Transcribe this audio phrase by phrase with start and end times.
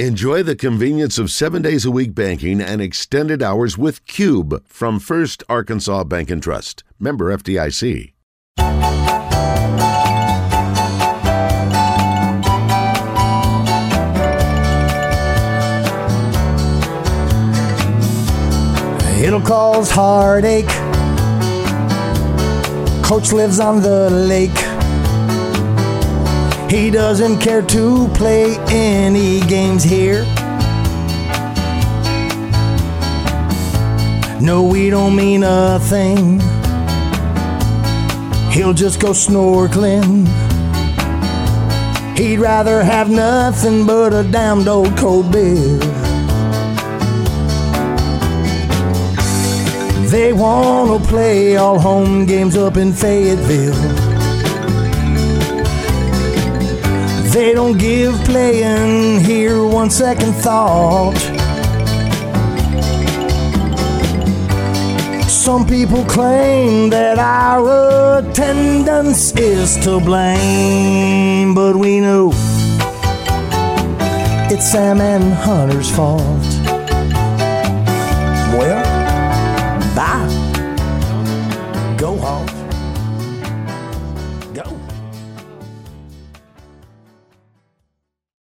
[0.00, 4.98] Enjoy the convenience of seven days a week banking and extended hours with Cube from
[4.98, 6.82] First Arkansas Bank and Trust.
[6.98, 8.12] Member FDIC.
[19.22, 20.66] It'll cause heartache.
[23.04, 24.73] Coach lives on the lake.
[26.74, 30.24] He doesn't care to play any games here.
[34.40, 36.40] No, we don't mean a thing.
[38.50, 40.26] He'll just go snorkeling.
[42.18, 45.78] He'd rather have nothing but a damned old cold beer.
[50.10, 54.13] They want to play all home games up in Fayetteville.
[57.34, 61.18] They don't give playing here one second thought.
[65.28, 72.30] Some people claim that our attendance is to blame, but we know
[74.48, 76.20] it's Sam and Hunter's fault.
[78.54, 78.84] Well,
[79.96, 80.28] bye.
[81.98, 82.63] Go home.